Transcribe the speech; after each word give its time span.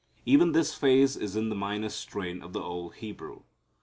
Even 0.25 0.51
this 0.51 0.73
phase 0.73 1.15
is 1.15 1.35
in 1.35 1.49
the 1.49 1.55
minor 1.55 1.89
strain 1.89 2.41
of 2.41 2.53
the 2.53 2.59
old 2.59 2.95
Hebrew. 2.95 3.41